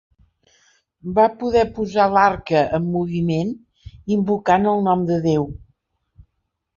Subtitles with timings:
[1.17, 3.51] Va poder posar l'arca en moviment
[4.15, 5.47] invocant el nom de Déu.